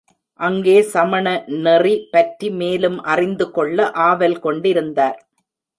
[0.39, 3.91] அங்கே சமணநெறி பற்றி மேலும் அறிந்து கொள்ள
[4.09, 5.19] ஆவல் கொண்டிருந்தார்.